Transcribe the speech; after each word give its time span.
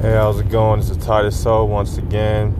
Hey, 0.00 0.12
how's 0.12 0.40
it 0.40 0.48
going? 0.48 0.80
It's 0.80 0.88
the 0.88 0.96
Titus 0.96 1.38
Soul 1.38 1.68
once 1.68 1.98
again. 1.98 2.54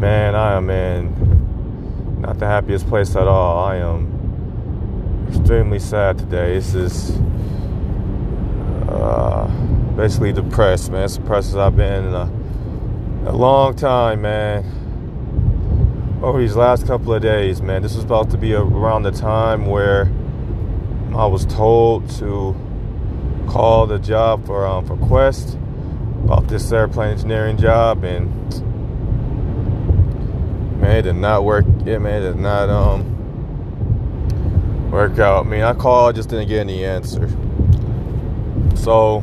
Man, 0.00 0.34
I 0.34 0.54
am 0.56 0.68
in 0.68 2.20
not 2.20 2.40
the 2.40 2.46
happiest 2.46 2.88
place 2.88 3.14
at 3.14 3.28
all. 3.28 3.64
I 3.64 3.76
am 3.76 5.28
extremely 5.28 5.78
sad 5.78 6.18
today. 6.18 6.54
This 6.54 6.74
is 6.74 7.10
uh, 8.88 9.46
basically 9.96 10.32
depressed, 10.32 10.90
man. 10.90 11.04
As 11.04 11.16
depressed 11.16 11.50
as 11.50 11.56
I've 11.56 11.76
been 11.76 12.06
in 12.06 12.12
a, 12.12 12.28
a 13.26 13.32
long 13.32 13.76
time, 13.76 14.22
man. 14.22 14.64
Over 16.24 16.40
these 16.40 16.56
last 16.56 16.88
couple 16.88 17.14
of 17.14 17.22
days, 17.22 17.62
man. 17.62 17.82
This 17.82 17.94
was 17.94 18.02
about 18.02 18.30
to 18.30 18.36
be 18.36 18.52
around 18.52 19.04
the 19.04 19.12
time 19.12 19.66
where 19.66 20.10
I 21.14 21.26
was 21.26 21.46
told 21.46 22.10
to 22.18 22.56
call 23.46 23.86
the 23.86 24.00
job 24.00 24.44
for 24.44 24.66
um, 24.66 24.84
for 24.84 24.96
Quest 24.96 25.56
about 26.24 26.48
this 26.48 26.70
airplane 26.72 27.12
engineering 27.12 27.56
job, 27.56 28.04
and 28.04 28.30
man, 30.80 30.96
it 30.96 31.02
did 31.02 31.16
not 31.16 31.44
work. 31.44 31.64
Yeah, 31.84 31.98
man, 31.98 32.22
it 32.22 32.32
did 32.32 32.40
not 32.40 32.68
um 32.68 33.20
work 34.90 35.18
out. 35.18 35.46
I 35.46 35.48
mean, 35.48 35.62
I 35.62 35.72
called, 35.72 36.16
just 36.16 36.28
didn't 36.28 36.48
get 36.48 36.60
any 36.60 36.84
answer. 36.84 37.28
So, 38.74 39.18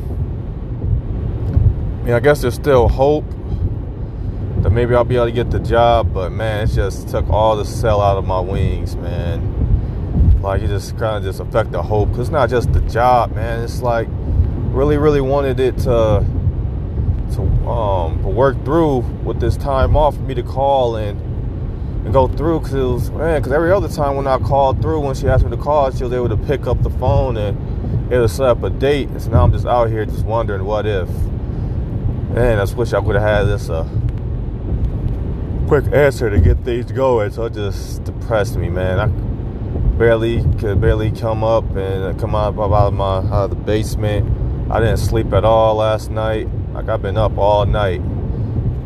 I 2.00 2.04
mean, 2.04 2.14
I 2.14 2.20
guess 2.20 2.42
there's 2.42 2.56
still 2.56 2.88
hope 2.88 3.26
that 4.62 4.70
maybe 4.72 4.96
I'll 4.96 5.04
be 5.04 5.16
able 5.16 5.26
to 5.26 5.32
get 5.32 5.52
the 5.52 5.60
job, 5.60 6.14
but 6.14 6.32
man, 6.32 6.68
it 6.68 6.72
just 6.72 7.10
took 7.10 7.30
all 7.30 7.56
the 7.56 7.66
cell 7.66 8.02
out 8.02 8.18
of 8.18 8.26
my 8.26 8.40
wings, 8.40 8.96
man. 8.96 10.42
Like 10.42 10.62
it 10.62 10.68
just 10.68 10.98
kind 10.98 11.18
of 11.18 11.24
just 11.24 11.40
affect 11.40 11.72
the 11.72 11.82
hope. 11.82 12.10
Cause 12.12 12.20
it's 12.20 12.30
not 12.30 12.50
just 12.50 12.72
the 12.72 12.82
job, 12.82 13.34
man. 13.36 13.64
It's 13.64 13.82
like 13.82 14.08
really, 14.10 14.98
really 14.98 15.22
wanted 15.22 15.60
it 15.60 15.78
to 15.80 16.26
to 17.34 17.42
um 17.68 18.24
work 18.24 18.64
through 18.66 19.00
with 19.24 19.40
this 19.40 19.58
time 19.58 19.96
off 19.96 20.16
for 20.16 20.22
me 20.22 20.34
to 20.34 20.44
call 20.44 20.96
and 20.96 21.20
and 22.06 22.14
go 22.14 22.28
through 22.28 22.62
because 22.62 23.12
man 23.12 23.42
because 23.42 23.52
every 23.52 23.72
other 23.72 23.90
time 23.90 24.16
when 24.16 24.28
I 24.28 24.38
called 24.38 24.82
through 24.82 25.02
when 25.02 25.14
she 25.14 25.28
asked 25.28 25.44
me 25.44 25.52
to 25.52 25.58
call 25.58 25.92
she 25.92 26.04
was 26.04 26.14
able 26.14 26.30
to 26.30 26.38
pick 26.38 26.66
up 26.66 26.82
the 26.82 26.90
phone 26.90 27.36
and 27.36 28.12
it'll 28.12 28.30
set 28.30 28.48
up 28.48 28.64
a 28.64 28.70
date. 28.70 29.10
And 29.10 29.22
so 29.22 29.30
now 29.30 29.44
I'm 29.44 29.52
just 29.52 29.66
out 29.66 29.90
here 29.90 30.06
just 30.06 30.26
wondering 30.26 30.64
what 30.64 30.86
if. 30.86 31.10
Man 31.10 32.60
I 32.60 32.62
just 32.62 32.78
wish 32.78 32.94
I 32.94 33.00
would 33.00 33.16
have 33.16 33.24
had 33.24 33.44
this 33.44 33.70
uh 33.70 33.84
quick 35.68 35.86
answer 35.92 36.30
to 36.30 36.40
get 36.40 36.64
things 36.64 36.92
going. 36.94 37.32
So 37.32 37.46
it 37.46 37.54
just 37.54 38.04
depressed 38.06 38.56
me 38.56 38.70
man. 38.70 39.00
I 39.00 39.08
barely 39.98 40.44
could 40.60 40.80
barely 40.80 41.12
come 41.12 41.44
up 41.44 41.66
and 41.76 42.18
come 42.20 42.36
out 42.36 42.58
of 42.58 42.94
my 42.94 43.18
out 43.18 43.34
of 43.34 43.50
the 43.50 43.56
basement. 43.58 44.72
I 44.72 44.80
didn't 44.80 44.98
sleep 44.98 45.34
at 45.34 45.44
all 45.44 45.76
last 45.76 46.10
night 46.10 46.48
like 46.78 46.90
I've 46.90 47.02
been 47.02 47.18
up 47.18 47.36
all 47.40 47.66
night. 47.66 48.04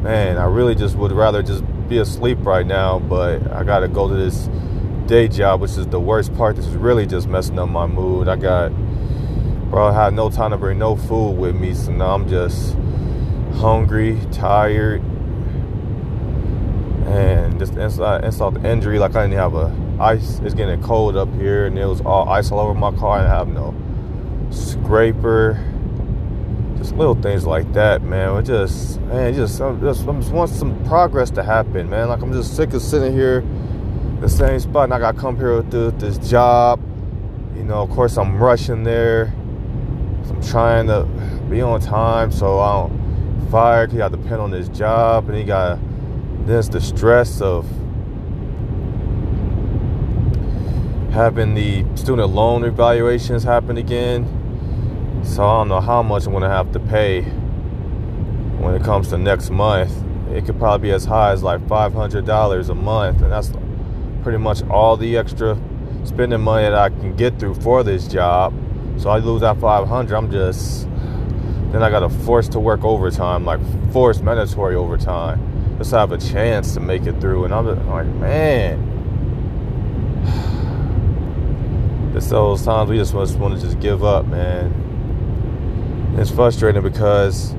Man, 0.01 0.37
I 0.37 0.45
really 0.45 0.75
just 0.75 0.95
would 0.95 1.11
rather 1.11 1.43
just 1.43 1.61
be 1.89 1.97
asleep 1.97 2.37
right 2.43 2.65
now, 2.65 2.99
but 2.99 3.51
I 3.51 3.65
gotta 3.65 3.89
go 3.89 4.07
to 4.07 4.15
this 4.15 4.49
day 5.07 5.27
job, 5.27 5.59
which 5.59 5.71
is 5.71 5.87
the 5.87 5.99
worst 5.99 6.33
part. 6.35 6.55
This 6.55 6.67
is 6.67 6.77
really 6.77 7.05
just 7.05 7.27
messing 7.27 7.59
up 7.59 7.67
my 7.67 7.85
mood. 7.85 8.29
I 8.29 8.37
got, 8.37 8.69
bro, 9.69 9.87
I 9.87 10.05
had 10.05 10.13
no 10.13 10.29
time 10.29 10.51
to 10.51 10.57
bring 10.57 10.79
no 10.79 10.95
food 10.95 11.33
with 11.33 11.53
me, 11.53 11.73
so 11.73 11.91
now 11.91 12.15
I'm 12.15 12.29
just 12.29 12.77
hungry, 13.55 14.17
tired, 14.31 15.01
and 17.07 17.59
just 17.59 17.73
insult 17.73 18.53
the 18.53 18.71
injury. 18.71 18.99
Like 18.99 19.17
I 19.17 19.23
didn't 19.27 19.37
have 19.37 19.53
a 19.53 19.75
ice. 19.99 20.39
It's 20.39 20.53
getting 20.53 20.81
cold 20.81 21.17
up 21.17 21.31
here, 21.33 21.65
and 21.65 21.77
it 21.77 21.85
was 21.85 21.99
all 21.99 22.29
ice 22.29 22.53
all 22.53 22.61
over 22.61 22.73
my 22.73 22.91
car. 22.93 23.19
And 23.19 23.27
I 23.27 23.35
have 23.35 23.49
no 23.49 23.75
scraper 24.49 25.61
just 26.81 26.95
little 26.95 27.13
things 27.13 27.45
like 27.45 27.71
that, 27.73 28.01
man. 28.01 28.35
We 28.35 28.41
just, 28.41 28.99
man, 29.01 29.35
just, 29.35 29.61
I'm 29.61 29.79
just, 29.79 30.07
I'm 30.07 30.19
just 30.19 30.33
want 30.33 30.49
some 30.49 30.83
progress 30.85 31.29
to 31.31 31.43
happen, 31.43 31.87
man. 31.91 32.09
Like 32.09 32.23
I'm 32.23 32.33
just 32.33 32.55
sick 32.55 32.73
of 32.73 32.81
sitting 32.81 33.13
here, 33.13 33.45
the 34.19 34.27
same 34.27 34.59
spot, 34.59 34.85
and 34.85 34.93
I 34.93 34.97
got 34.97 35.13
to 35.13 35.21
come 35.21 35.37
here 35.37 35.61
with 35.61 35.99
this 35.99 36.17
job. 36.17 36.81
You 37.55 37.63
know, 37.63 37.83
of 37.83 37.91
course, 37.91 38.17
I'm 38.17 38.41
rushing 38.41 38.83
there. 38.83 39.31
So 40.25 40.33
I'm 40.33 40.41
trying 40.41 40.87
to 40.87 41.03
be 41.51 41.61
on 41.61 41.81
time, 41.81 42.31
so 42.31 42.59
I 42.59 42.73
don't 42.73 43.49
fire. 43.51 43.87
You 43.87 43.99
got 43.99 44.09
to 44.09 44.17
depend 44.17 44.41
on 44.41 44.49
this 44.49 44.67
job, 44.69 45.29
and 45.29 45.37
you 45.37 45.43
got 45.43 45.77
this 46.47 46.67
the 46.67 46.81
stress 46.81 47.41
of 47.41 47.69
having 51.11 51.53
the 51.53 51.85
student 51.95 52.29
loan 52.29 52.63
evaluations 52.63 53.43
happen 53.43 53.77
again 53.77 54.40
so 55.23 55.45
I 55.45 55.59
don't 55.59 55.69
know 55.69 55.79
how 55.79 56.01
much 56.01 56.25
I'm 56.25 56.33
gonna 56.33 56.49
have 56.49 56.71
to 56.73 56.79
pay 56.79 57.21
when 58.61 58.75
it 58.75 58.83
comes 58.83 59.09
to 59.09 59.17
next 59.17 59.49
month. 59.49 59.91
It 60.31 60.45
could 60.45 60.57
probably 60.57 60.89
be 60.89 60.93
as 60.93 61.05
high 61.05 61.31
as 61.31 61.43
like 61.43 61.61
$500 61.67 62.69
a 62.69 62.75
month, 62.75 63.21
and 63.21 63.31
that's 63.31 63.51
pretty 64.23 64.37
much 64.37 64.63
all 64.63 64.97
the 64.97 65.17
extra 65.17 65.57
spending 66.03 66.41
money 66.41 66.63
that 66.63 66.73
I 66.73 66.89
can 66.89 67.15
get 67.15 67.39
through 67.39 67.55
for 67.55 67.83
this 67.83 68.07
job. 68.07 68.53
So 68.97 69.09
I 69.09 69.19
lose 69.19 69.41
that 69.41 69.59
500. 69.59 70.15
I'm 70.15 70.31
just 70.31 70.87
then 71.71 71.81
I 71.83 71.89
got 71.89 72.01
to 72.01 72.09
force 72.09 72.49
to 72.49 72.59
work 72.59 72.83
overtime, 72.83 73.45
like 73.45 73.61
forced 73.93 74.23
mandatory 74.23 74.75
overtime, 74.75 75.75
just 75.77 75.91
to 75.91 75.99
have 75.99 76.11
a 76.11 76.17
chance 76.17 76.73
to 76.73 76.79
make 76.81 77.05
it 77.05 77.21
through. 77.21 77.45
And 77.45 77.53
I'm 77.53 77.87
like, 77.87 78.07
man. 78.07 78.87
It's 82.13 82.27
those 82.29 82.65
times 82.65 82.89
we 82.89 82.97
just 82.97 83.13
want 83.13 83.55
to 83.55 83.61
just 83.61 83.79
give 83.79 84.03
up, 84.03 84.25
man 84.25 84.90
it's 86.17 86.29
frustrating 86.29 86.81
because 86.81 87.53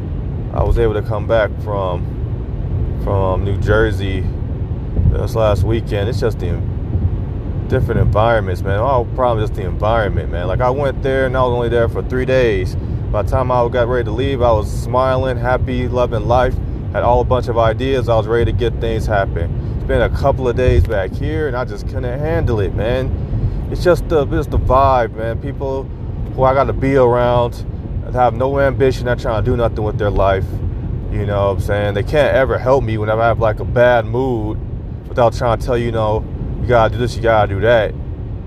I 0.53 0.63
was 0.63 0.79
able 0.79 0.95
to 0.95 1.03
come 1.03 1.27
back 1.27 1.51
from 1.63 3.01
from 3.03 3.45
New 3.45 3.57
Jersey 3.59 4.25
this 5.11 5.35
last 5.35 5.65
weekend. 5.65 6.09
It's 6.09 6.21
just 6.21 6.39
the 6.39 6.61
different 7.69 8.01
environments, 8.01 8.63
man. 8.63 8.79
All 8.79 9.07
problem 9.07 9.43
is 9.43 9.49
just 9.49 9.59
the 9.59 9.67
environment, 9.67 10.31
man. 10.31 10.47
Like 10.47 10.61
I 10.61 10.71
went 10.71 11.03
there 11.03 11.27
and 11.27 11.37
I 11.37 11.43
was 11.43 11.53
only 11.53 11.69
there 11.71 11.89
for 11.89 12.03
three 12.03 12.27
days. 12.27 12.77
By 13.11 13.23
the 13.23 13.31
time 13.31 13.51
I 13.51 13.67
got 13.69 13.89
ready 13.89 14.05
to 14.05 14.11
leave, 14.11 14.43
I 14.43 14.53
was 14.53 14.71
smiling, 14.71 15.37
happy, 15.37 15.89
loving 15.89 16.29
life. 16.29 16.55
Had 16.93 17.03
all 17.03 17.23
a 17.23 17.25
bunch 17.25 17.49
of 17.49 17.57
ideas. 17.57 18.11
I 18.11 18.17
was 18.17 18.27
ready 18.27 18.53
to 18.53 18.57
get 18.57 18.79
things 18.81 19.07
happen. 19.07 19.77
It's 19.77 19.89
been 19.89 20.03
a 20.03 20.11
couple 20.11 20.47
of 20.47 20.57
days 20.57 20.87
back 20.87 21.11
here, 21.13 21.49
and 21.49 21.57
I 21.57 21.65
just 21.65 21.87
couldn't 21.87 22.19
handle 22.19 22.61
it, 22.61 22.75
man. 22.75 23.69
It's 23.73 23.83
just 23.83 24.07
the 24.11 24.27
it's 24.39 24.47
the 24.47 24.59
vibe, 24.59 25.15
man. 25.15 25.41
People 25.41 25.85
who 26.35 26.45
I 26.45 26.53
got 26.53 26.65
to 26.65 26.75
be 26.75 26.97
around 26.97 27.65
have 28.13 28.35
no 28.35 28.59
ambition, 28.61 29.07
not 29.07 29.19
trying 29.19 29.45
to 29.45 29.51
do 29.51 29.57
nothing 29.57 29.85
with 29.85 29.99
their 29.99 30.11
life. 30.11 30.45
You 31.11 31.27
know 31.27 31.49
what 31.49 31.57
I'm 31.57 31.61
saying? 31.61 31.95
They 31.95 32.03
can't 32.03 32.35
ever 32.35 32.59
help 32.59 32.85
me 32.85 32.97
whenever 32.99 33.21
I 33.21 33.29
have 33.29 33.39
like 33.39 33.61
a 33.61 33.65
bad 33.65 34.07
mood 34.07 34.59
without 35.09 35.35
trying 35.35 35.59
to 35.59 35.67
tell 35.67 35.77
you, 35.77 35.87
you 35.87 35.93
know, 35.93 36.25
you 36.61 36.67
gotta 36.67 36.93
do 36.93 36.99
this, 36.99 37.15
you 37.17 37.23
gotta 37.23 37.53
do 37.53 37.61
that. 37.61 37.95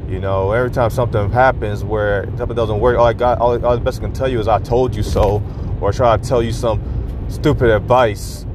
You 0.09 0.20
know, 0.20 0.52
every 0.52 0.72
time 0.72 0.90
something 0.90 1.31
happens 1.31 1.84
where 1.84 2.26
something 2.38 2.56
doesn't 2.56 2.80
work, 2.80 2.98
all 2.98 3.06
I 3.06 3.14
got, 3.14 3.40
all, 3.40 3.64
all 3.66 3.76
the 3.76 3.84
best 3.84 4.00
I 4.00 4.02
can 4.02 4.14
tell 4.14 4.28
you 4.28 4.40
is 4.40 4.48
I 4.48 4.59
told 4.59 4.96
you 4.96 5.03
so, 5.03 5.44
or 5.82 5.92
try 5.92 6.18
to 6.18 6.24
tell 6.24 6.42
you 6.42 6.52
some 6.52 6.82
stupid 7.28 7.70
advice. 7.70 8.46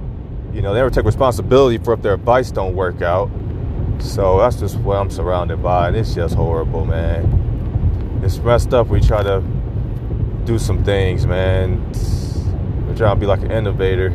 You 0.52 0.62
know, 0.62 0.72
they 0.72 0.80
never 0.80 0.90
take 0.90 1.04
responsibility 1.04 1.78
for 1.78 1.94
if 1.94 2.02
their 2.02 2.14
advice 2.14 2.50
don't 2.50 2.74
work 2.74 3.02
out. 3.02 3.30
So 4.00 4.38
that's 4.38 4.58
just 4.58 4.76
what 4.78 4.96
I'm 4.96 5.10
surrounded 5.10 5.62
by, 5.62 5.88
and 5.88 5.96
it's 5.96 6.14
just 6.14 6.34
horrible, 6.34 6.86
man. 6.86 8.20
It's 8.24 8.38
messed 8.38 8.72
up. 8.72 8.88
We 8.88 9.00
try 9.00 9.22
to 9.22 9.42
do 10.50 10.58
some 10.58 10.82
things, 10.82 11.28
man. 11.28 11.80
I'm 12.88 12.96
trying 12.96 13.14
to 13.14 13.20
be 13.20 13.26
like 13.26 13.42
an 13.42 13.52
innovator 13.52 14.10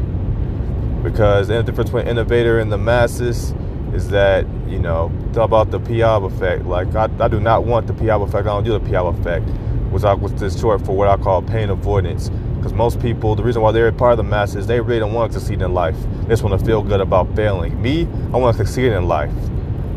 because 1.01 1.47
the 1.47 1.63
difference 1.63 1.91
between 1.91 2.07
innovator 2.09 2.59
and 2.59 2.69
the 2.69 2.77
masses 2.77 3.53
is 3.93 4.09
that 4.09 4.45
you 4.67 4.77
know 4.77 5.13
talk 5.31 5.45
about 5.45 5.71
the 5.71 5.79
Piave 5.79 6.25
effect. 6.25 6.65
Like 6.65 6.93
I, 6.93 7.07
I 7.21 7.29
do 7.29 7.39
not 7.39 7.63
want 7.63 7.87
the 7.87 7.93
Piave 7.93 8.21
effect. 8.21 8.47
I 8.47 8.49
don't 8.49 8.65
do 8.65 8.77
the 8.77 8.81
Piave 8.81 9.17
effect, 9.17 9.47
which 9.93 10.03
I 10.03 10.13
was 10.13 10.33
just 10.33 10.59
short 10.59 10.85
for 10.85 10.93
what 10.93 11.07
I 11.07 11.15
call 11.15 11.41
pain 11.41 11.69
avoidance. 11.69 12.27
Because 12.57 12.73
most 12.73 12.99
people, 12.99 13.35
the 13.35 13.43
reason 13.43 13.61
why 13.61 13.71
they're 13.71 13.89
part 13.93 14.11
of 14.11 14.17
the 14.17 14.23
masses, 14.23 14.67
they 14.67 14.81
really 14.81 14.99
don't 14.99 15.13
want 15.13 15.31
to 15.31 15.39
succeed 15.39 15.61
in 15.61 15.73
life. 15.73 15.95
They 16.23 16.29
just 16.29 16.43
want 16.43 16.59
to 16.59 16.65
feel 16.65 16.81
good 16.81 16.99
about 16.99 17.33
failing. 17.33 17.81
Me, 17.81 18.09
I 18.33 18.37
want 18.37 18.57
to 18.57 18.65
succeed 18.65 18.91
in 18.91 19.07
life. 19.07 19.31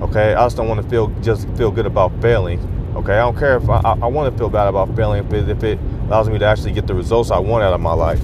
Okay, 0.03 0.35
I 0.35 0.45
just 0.45 0.57
don't 0.57 0.69
want 0.69 0.81
to 0.81 0.89
feel 0.89 1.09
just 1.21 1.49
feel 1.57 1.73
good 1.73 1.87
about 1.87 2.13
failing. 2.23 2.78
Okay, 2.97 3.13
I 3.13 3.19
don't 3.19 3.39
care 3.39 3.57
if 3.57 3.69
I, 3.69 3.81
I, 3.85 3.93
I 4.03 4.07
want 4.07 4.33
to 4.33 4.39
feel 4.39 4.49
bad 4.49 4.69
about 4.69 4.95
failing 4.97 5.25
if 5.25 5.33
it, 5.33 5.49
if 5.49 5.63
it 5.63 5.79
allows 6.07 6.29
me 6.29 6.39
to 6.39 6.45
actually 6.45 6.73
get 6.73 6.87
the 6.87 6.95
results 6.95 7.31
I 7.31 7.39
want 7.39 7.63
out 7.63 7.73
of 7.73 7.81
my 7.81 7.93
life. 7.93 8.21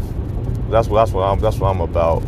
That's 0.71 0.89
what 0.89 1.05
that's 1.05 1.13
what 1.13 1.23
I'm 1.23 1.39
that's 1.39 1.59
what 1.59 1.69
I'm 1.69 1.81
about. 1.81 2.23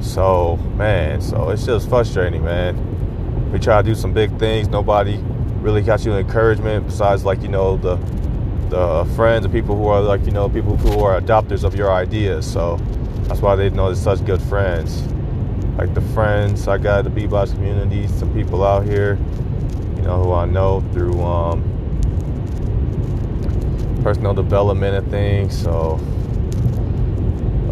So 0.00 0.56
man, 0.76 1.20
so 1.20 1.50
it's 1.50 1.66
just 1.66 1.88
frustrating, 1.88 2.44
man. 2.44 3.52
We 3.52 3.58
try 3.58 3.82
to 3.82 3.88
do 3.88 3.94
some 3.94 4.12
big 4.12 4.38
things. 4.38 4.68
Nobody 4.68 5.18
really 5.60 5.82
got 5.82 6.04
you 6.04 6.12
encouragement 6.14 6.86
besides 6.86 7.24
like 7.24 7.42
you 7.42 7.48
know 7.48 7.76
the 7.76 7.96
the 8.68 9.04
friends, 9.16 9.44
the 9.44 9.48
people 9.48 9.76
who 9.76 9.86
are 9.88 10.00
like 10.00 10.24
you 10.24 10.32
know 10.32 10.48
people 10.48 10.76
who 10.76 11.00
are 11.00 11.20
adopters 11.20 11.64
of 11.64 11.74
your 11.74 11.92
ideas. 11.92 12.50
So 12.50 12.76
that's 13.28 13.40
why 13.40 13.56
they 13.56 13.70
know 13.70 13.86
they're 13.86 13.96
such 13.96 14.24
good 14.24 14.42
friends. 14.42 15.02
Like 15.76 15.92
the 15.94 16.00
friends 16.00 16.68
I 16.68 16.78
got 16.78 17.04
the 17.04 17.10
beatbox 17.10 17.52
community, 17.52 18.06
some 18.06 18.32
people 18.32 18.64
out 18.64 18.84
here, 18.84 19.18
you 19.96 20.02
know, 20.02 20.22
who 20.22 20.32
I 20.32 20.44
know 20.46 20.80
through 20.92 21.20
um, 21.22 21.62
personal 24.02 24.34
development 24.34 24.96
and 24.96 25.10
things. 25.10 25.56
So, 25.56 25.98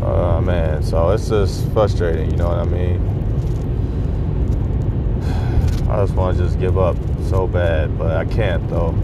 uh, 0.03 0.41
man. 0.41 0.83
So 0.83 1.11
it's 1.11 1.29
just 1.29 1.71
frustrating, 1.73 2.31
you 2.31 2.37
know 2.37 2.49
what 2.49 2.59
I 2.59 2.65
mean? 2.65 3.01
I 5.91 5.97
just 6.03 6.15
want 6.15 6.37
to 6.37 6.45
just 6.45 6.59
give 6.59 6.79
up 6.79 6.97
so 7.29 7.47
bad, 7.47 7.97
but 7.99 8.17
I 8.17 8.25
can't 8.25 8.69
though. 8.69 8.95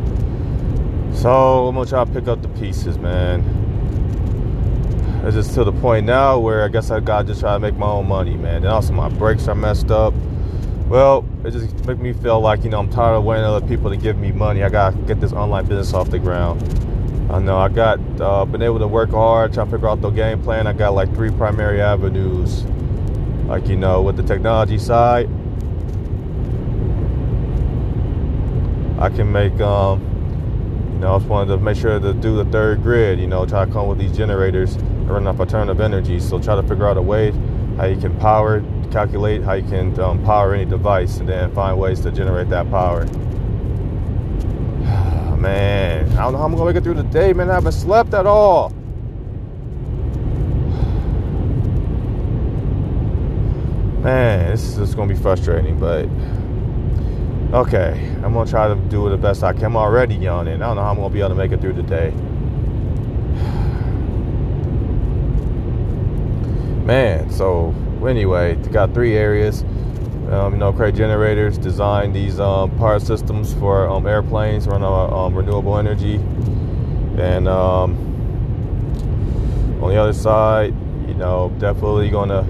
So 1.14 1.66
I'm 1.68 1.74
gonna 1.74 1.88
try 1.88 2.04
to 2.04 2.10
pick 2.10 2.28
up 2.28 2.42
the 2.42 2.48
pieces, 2.48 2.98
man. 2.98 3.42
It's 5.24 5.34
just 5.34 5.52
to 5.54 5.64
the 5.64 5.72
point 5.72 6.06
now 6.06 6.38
where 6.38 6.64
I 6.64 6.68
guess 6.68 6.90
I 6.90 7.00
gotta 7.00 7.26
just 7.26 7.40
try 7.40 7.52
to 7.54 7.58
make 7.58 7.76
my 7.76 7.88
own 7.88 8.06
money, 8.08 8.36
man. 8.36 8.56
And 8.56 8.66
also 8.66 8.92
my 8.92 9.08
brakes 9.08 9.48
are 9.48 9.54
messed 9.54 9.90
up. 9.90 10.14
Well, 10.88 11.22
it 11.44 11.50
just 11.50 11.84
make 11.84 11.98
me 11.98 12.14
feel 12.14 12.40
like 12.40 12.64
you 12.64 12.70
know 12.70 12.78
I'm 12.78 12.88
tired 12.88 13.16
of 13.16 13.24
waiting 13.24 13.44
other 13.44 13.66
people 13.66 13.90
to 13.90 13.96
give 13.96 14.16
me 14.16 14.32
money. 14.32 14.62
I 14.62 14.70
gotta 14.70 14.96
get 14.96 15.20
this 15.20 15.34
online 15.34 15.66
business 15.66 15.92
off 15.92 16.08
the 16.10 16.18
ground. 16.18 16.62
I 17.30 17.40
know 17.40 17.58
I 17.58 17.68
got 17.68 18.00
uh, 18.18 18.46
been 18.46 18.62
able 18.62 18.78
to 18.78 18.88
work 18.88 19.10
hard, 19.10 19.52
try 19.52 19.66
to 19.66 19.70
figure 19.70 19.86
out 19.86 20.00
the 20.00 20.08
game 20.08 20.42
plan. 20.42 20.66
I 20.66 20.72
got 20.72 20.94
like 20.94 21.14
three 21.14 21.30
primary 21.30 21.82
avenues, 21.82 22.64
like 23.44 23.68
you 23.68 23.76
know, 23.76 24.00
with 24.00 24.16
the 24.16 24.22
technology 24.22 24.78
side. 24.78 25.26
I 28.98 29.10
can 29.10 29.30
make, 29.30 29.60
um, 29.60 30.00
you 30.94 31.00
know, 31.00 31.14
I 31.14 31.18
just 31.18 31.28
wanted 31.28 31.52
to 31.52 31.58
make 31.58 31.76
sure 31.76 32.00
to 32.00 32.14
do 32.14 32.34
the 32.34 32.46
third 32.46 32.82
grid. 32.82 33.20
You 33.20 33.26
know, 33.26 33.44
try 33.44 33.66
to 33.66 33.70
come 33.70 33.88
with 33.88 33.98
these 33.98 34.16
generators 34.16 34.74
and 34.76 35.10
run 35.10 35.26
off 35.26 35.38
alternative 35.38 35.82
energy. 35.82 36.18
So 36.18 36.40
try 36.40 36.56
to 36.56 36.62
figure 36.62 36.88
out 36.88 36.96
a 36.96 37.02
way 37.02 37.32
how 37.76 37.84
you 37.84 38.00
can 38.00 38.18
power, 38.18 38.64
calculate 38.90 39.42
how 39.42 39.54
you 39.54 39.68
can 39.68 39.98
um, 40.00 40.24
power 40.24 40.54
any 40.54 40.64
device, 40.64 41.18
and 41.18 41.28
then 41.28 41.52
find 41.54 41.78
ways 41.78 42.00
to 42.00 42.10
generate 42.10 42.48
that 42.50 42.68
power 42.70 43.04
man. 45.38 46.10
I 46.12 46.22
don't 46.22 46.32
know 46.32 46.38
how 46.38 46.46
I'm 46.46 46.52
gonna 46.52 46.64
make 46.64 46.76
it 46.76 46.84
through 46.84 46.94
the 46.94 47.02
day, 47.04 47.32
man. 47.32 47.50
I 47.50 47.54
haven't 47.54 47.72
slept 47.72 48.14
at 48.14 48.26
all. 48.26 48.70
Man, 54.02 54.50
this 54.50 54.78
is 54.78 54.94
gonna 54.94 55.12
be 55.12 55.20
frustrating, 55.20 55.78
but 55.78 56.08
okay. 57.56 58.10
I'm 58.24 58.32
gonna 58.32 58.50
try 58.50 58.68
to 58.68 58.74
do 58.74 59.10
the 59.10 59.16
best 59.16 59.44
I 59.44 59.52
can. 59.52 59.66
I'm 59.66 59.76
already 59.76 60.16
yawning. 60.16 60.62
I 60.62 60.66
don't 60.66 60.76
know 60.76 60.82
how 60.82 60.90
I'm 60.90 60.96
gonna 60.96 61.12
be 61.12 61.20
able 61.20 61.30
to 61.30 61.34
make 61.34 61.52
it 61.52 61.60
through 61.60 61.74
the 61.74 61.82
day. 61.82 62.10
Man, 66.84 67.30
so 67.30 67.74
anyway, 68.06 68.54
got 68.70 68.94
three 68.94 69.16
areas 69.16 69.64
um, 70.30 70.52
you 70.52 70.58
know, 70.58 70.72
create 70.72 70.94
generators, 70.94 71.56
design 71.56 72.12
these 72.12 72.38
um, 72.38 72.70
power 72.76 73.00
systems 73.00 73.54
for 73.54 73.88
um, 73.88 74.06
airplanes, 74.06 74.66
run 74.66 74.82
on 74.82 75.32
um, 75.32 75.34
renewable 75.34 75.78
energy. 75.78 76.16
And 77.16 77.48
um, 77.48 77.96
on 79.82 79.88
the 79.88 79.96
other 79.96 80.12
side, 80.12 80.74
you 81.08 81.14
know, 81.14 81.50
definitely 81.58 82.10
to 82.10 82.44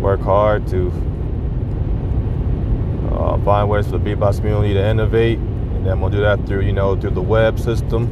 work 0.00 0.20
hard 0.20 0.68
to 0.68 0.88
uh, 3.10 3.38
find 3.44 3.68
ways 3.68 3.86
for 3.86 3.98
the 3.98 4.10
bebop 4.10 4.36
community 4.36 4.74
to 4.74 4.86
innovate. 4.86 5.38
And 5.38 5.84
then 5.84 6.00
we'll 6.00 6.10
do 6.10 6.20
that 6.20 6.46
through, 6.46 6.60
you 6.60 6.72
know, 6.72 6.94
through 6.94 7.10
the 7.10 7.22
web 7.22 7.58
system, 7.58 8.06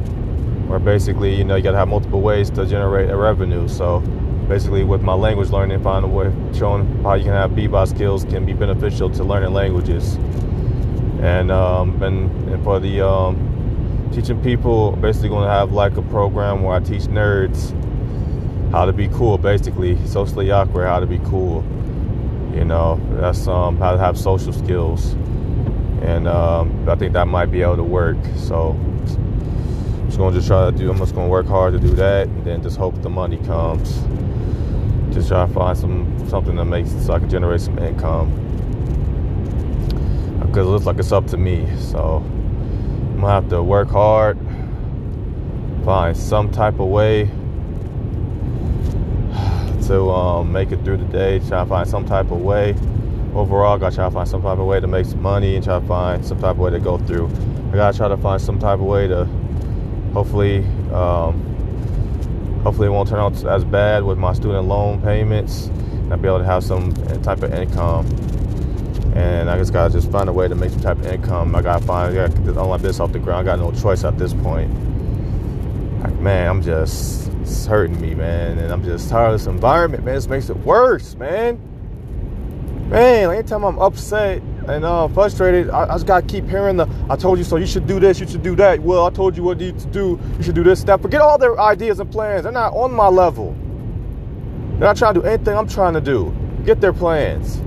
where 0.67 0.79
basically, 0.79 1.33
you 1.35 1.45
know, 1.45 1.55
you 1.55 1.63
got 1.63 1.71
to 1.71 1.77
have 1.77 1.87
multiple 1.87 2.19
ways 2.19 2.49
to 2.49 2.65
generate 2.65 3.09
a 3.09 3.15
revenue. 3.15 3.69
So 3.69 3.99
basically 4.47 4.83
with 4.83 5.01
my 5.01 5.13
language 5.13 5.49
learning, 5.49 5.81
find 5.83 6.05
a 6.05 6.07
way 6.07 6.31
showing 6.53 7.03
how 7.03 7.15
you 7.15 7.25
can 7.25 7.33
have 7.33 7.51
bebop 7.51 7.87
skills 7.87 8.23
can 8.25 8.45
be 8.45 8.53
beneficial 8.53 9.09
to 9.09 9.23
learning 9.23 9.53
languages. 9.53 10.15
And 11.21 11.51
um, 11.51 12.01
and, 12.03 12.29
and 12.49 12.63
for 12.63 12.79
the 12.79 13.05
um, 13.07 14.09
teaching 14.13 14.41
people, 14.41 14.91
basically 14.93 15.29
going 15.29 15.45
to 15.45 15.51
have 15.51 15.71
like 15.71 15.97
a 15.97 16.01
program 16.03 16.61
where 16.61 16.75
I 16.75 16.79
teach 16.79 17.03
nerds 17.03 17.73
how 18.71 18.85
to 18.85 18.93
be 18.93 19.07
cool, 19.09 19.37
basically 19.37 19.95
socially 20.05 20.51
awkward, 20.51 20.87
how 20.87 20.99
to 20.99 21.05
be 21.05 21.19
cool. 21.19 21.63
You 22.53 22.65
know, 22.65 22.99
that's 23.19 23.47
um, 23.47 23.77
how 23.77 23.91
to 23.93 23.97
have 23.97 24.17
social 24.17 24.53
skills, 24.53 25.13
and 26.01 26.27
um, 26.27 26.87
I 26.87 26.95
think 26.95 27.13
that 27.13 27.27
might 27.27 27.47
be 27.47 27.61
able 27.61 27.77
to 27.77 27.83
work. 27.83 28.17
So 28.37 28.77
just 30.15 30.17
gonna 30.17 30.35
just 30.35 30.47
try 30.47 30.71
to 30.71 30.71
do. 30.71 30.89
I'm 30.89 30.97
just 30.97 31.13
gonna 31.13 31.27
work 31.27 31.45
hard 31.45 31.73
to 31.73 31.79
do 31.79 31.93
that, 31.95 32.27
and 32.27 32.45
then 32.45 32.63
just 32.63 32.77
hope 32.77 33.01
the 33.01 33.09
money 33.09 33.37
comes 33.39 34.01
just 35.15 35.29
try 35.29 35.47
to 35.47 35.53
find 35.53 35.77
some 35.77 36.29
something 36.29 36.57
that 36.57 36.65
makes 36.65 36.91
so 37.05 37.13
I 37.13 37.19
can 37.19 37.29
generate 37.29 37.61
some 37.61 37.79
income. 37.79 38.41
Because 40.41 40.67
it 40.67 40.69
looks 40.69 40.85
like 40.85 40.99
it's 40.99 41.13
up 41.13 41.25
to 41.27 41.37
me. 41.37 41.65
So 41.77 42.17
I'm 42.17 43.21
gonna 43.21 43.33
have 43.33 43.49
to 43.49 43.63
work 43.63 43.89
hard, 43.89 44.37
find 45.85 46.15
some 46.15 46.51
type 46.51 46.79
of 46.79 46.89
way 46.89 47.25
to 49.87 50.09
um, 50.09 50.51
make 50.51 50.73
it 50.73 50.83
through 50.83 50.97
the 50.97 51.05
day. 51.05 51.39
Try 51.39 51.63
to 51.63 51.65
find 51.65 51.89
some 51.89 52.05
type 52.05 52.29
of 52.31 52.41
way. 52.41 52.75
Overall, 53.33 53.75
I 53.75 53.79
gotta 53.79 53.95
try 53.95 54.05
to 54.05 54.11
find 54.11 54.27
some 54.27 54.41
type 54.41 54.59
of 54.59 54.65
way 54.65 54.81
to 54.81 54.87
make 54.87 55.05
some 55.05 55.21
money 55.21 55.55
and 55.55 55.63
try 55.63 55.79
to 55.79 55.85
find 55.85 56.25
some 56.25 56.39
type 56.39 56.51
of 56.51 56.59
way 56.59 56.71
to 56.71 56.79
go 56.79 56.97
through. 56.97 57.29
I 57.71 57.75
gotta 57.75 57.97
try 57.97 58.09
to 58.09 58.17
find 58.17 58.41
some 58.41 58.59
type 58.59 58.79
of 58.79 58.85
way 58.85 59.07
to 59.07 59.29
hopefully 60.15 60.59
um, 60.91 61.39
hopefully 62.63 62.87
it 62.87 62.91
won't 62.91 63.07
turn 63.07 63.19
out 63.19 63.35
as 63.45 63.63
bad 63.63 64.03
with 64.03 64.17
my 64.17 64.33
student 64.33 64.65
loan 64.67 64.99
payments 65.01 65.69
I'll 66.11 66.17
be 66.17 66.27
able 66.27 66.39
to 66.39 66.45
have 66.45 66.63
some 66.63 66.93
type 67.23 67.41
of 67.41 67.53
income. 67.53 68.05
And 69.15 69.49
I 69.49 69.57
just 69.57 69.73
gotta 69.73 69.91
just 69.91 70.11
find 70.11 70.29
a 70.29 70.33
way 70.33 70.47
to 70.47 70.55
make 70.55 70.69
some 70.69 70.81
type 70.81 70.99
of 70.99 71.07
income. 71.07 71.55
I 71.55 71.61
gotta 71.61 71.83
find 71.83 72.11
I 72.11 72.27
gotta 72.27 72.41
this 72.41 72.57
online 72.57 72.81
business 72.81 72.99
off 72.99 73.11
the 73.11 73.19
ground. 73.19 73.47
I 73.47 73.55
got 73.55 73.59
no 73.59 73.71
choice 73.71 74.03
at 74.03 74.17
this 74.17 74.33
point. 74.33 74.71
Like, 76.01 76.13
man 76.19 76.47
I'm 76.47 76.61
just 76.61 77.31
it's 77.41 77.65
hurting 77.65 77.99
me 77.99 78.13
man. 78.13 78.59
And 78.59 78.71
I'm 78.71 78.83
just 78.83 79.09
tired 79.09 79.33
of 79.33 79.39
this 79.39 79.47
environment 79.47 80.03
man. 80.03 80.15
This 80.15 80.27
makes 80.27 80.49
it 80.49 80.57
worse 80.57 81.15
man. 81.15 81.59
Man 82.89 83.31
anytime 83.31 83.63
I'm 83.63 83.79
upset 83.79 84.43
and 84.67 84.85
uh, 84.85 85.07
frustrated. 85.09 85.69
I, 85.69 85.83
I, 85.83 85.87
just 85.87 86.05
gotta 86.05 86.25
keep 86.25 86.47
hearing 86.47 86.77
the 86.77 86.87
I 87.09 87.15
told 87.15 87.37
you 87.37 87.43
so, 87.43 87.57
you 87.57 87.67
should 87.67 87.87
do 87.87 87.99
this, 87.99 88.19
you 88.19 88.27
should 88.27 88.43
do 88.43 88.55
that. 88.55 88.79
Well, 88.79 89.05
I 89.05 89.09
told 89.09 89.37
you 89.37 89.43
what 89.43 89.59
you 89.59 89.71
need 89.71 89.79
to 89.79 89.87
do, 89.87 90.19
you 90.37 90.43
should 90.43 90.55
do 90.55 90.63
this 90.63 90.79
step. 90.79 91.01
Forget 91.01 91.21
all 91.21 91.37
their 91.37 91.59
ideas 91.59 91.99
and 91.99 92.11
plans. 92.11 92.43
They're 92.43 92.51
not 92.51 92.73
on 92.73 92.91
my 92.91 93.07
level. 93.07 93.55
They're 94.71 94.87
not 94.87 94.97
trying 94.97 95.13
to 95.13 95.21
do 95.21 95.25
anything 95.25 95.57
I'm 95.57 95.67
trying 95.67 95.93
to 95.93 96.01
do. 96.01 96.35
Get 96.65 96.81
their 96.81 96.93
plans. 96.93 97.61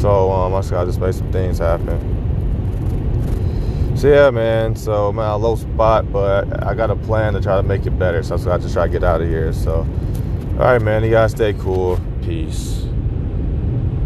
So 0.00 0.30
um, 0.30 0.54
I 0.54 0.58
just 0.58 0.70
gotta 0.70 0.86
just 0.86 1.00
make 1.00 1.14
some 1.14 1.32
things 1.32 1.58
happen. 1.58 2.18
So 3.96 4.08
yeah, 4.08 4.30
man. 4.30 4.76
So 4.76 5.12
man, 5.12 5.28
a 5.28 5.36
low 5.36 5.56
spot, 5.56 6.12
but 6.12 6.64
I 6.64 6.74
got 6.74 6.90
a 6.90 6.96
plan 6.96 7.32
to 7.32 7.40
try 7.40 7.56
to 7.56 7.64
make 7.64 7.84
it 7.84 7.98
better. 7.98 8.22
So 8.22 8.34
I 8.34 8.36
just 8.36 8.46
gotta 8.46 8.72
try 8.72 8.86
to 8.86 8.92
get 8.92 9.02
out 9.02 9.20
of 9.20 9.28
here. 9.28 9.52
So, 9.52 9.78
all 10.52 10.58
right, 10.58 10.80
man. 10.80 11.02
You 11.02 11.10
guys 11.10 11.32
stay 11.32 11.52
cool. 11.54 12.00
Peace. 12.22 12.87